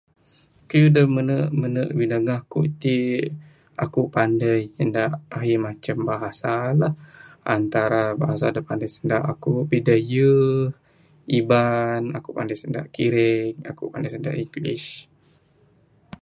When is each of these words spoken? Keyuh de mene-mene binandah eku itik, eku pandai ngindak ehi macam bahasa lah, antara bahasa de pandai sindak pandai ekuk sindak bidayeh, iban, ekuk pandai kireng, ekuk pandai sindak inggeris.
Keyuh 0.69 0.91
de 0.95 1.01
mene-mene 1.15 1.81
binandah 1.99 2.39
eku 2.43 2.57
itik, 2.69 3.23
eku 3.83 4.01
pandai 4.15 4.59
ngindak 4.75 5.11
ehi 5.35 5.53
macam 5.65 5.97
bahasa 6.09 6.55
lah, 6.81 6.93
antara 7.55 8.03
bahasa 8.21 8.45
de 8.55 8.61
pandai 8.67 8.89
sindak 8.95 9.21
pandai 9.23 9.33
ekuk 9.39 9.55
sindak 9.59 9.69
bidayeh, 9.71 10.57
iban, 11.39 12.01
ekuk 12.17 12.35
pandai 12.37 12.57
kireng, 12.95 13.53
ekuk 13.71 13.89
pandai 13.93 14.11
sindak 14.13 14.35
inggeris. 14.43 14.85